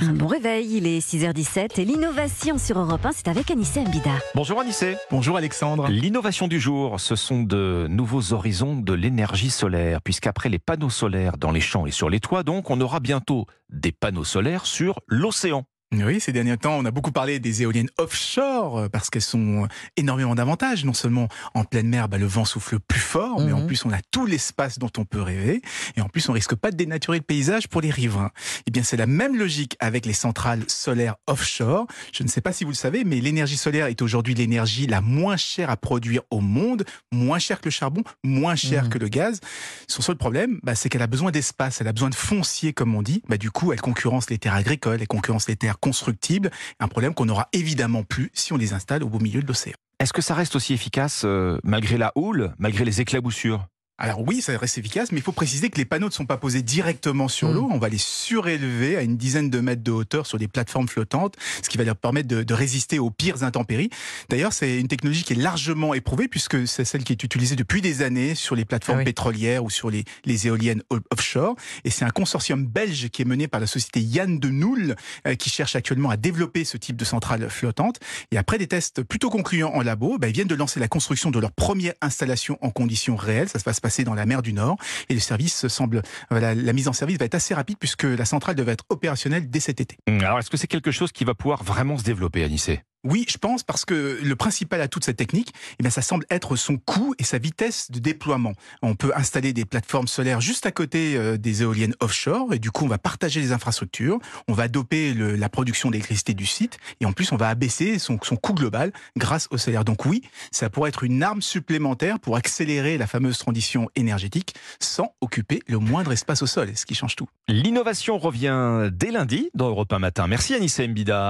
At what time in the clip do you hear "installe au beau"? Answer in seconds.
48.72-49.18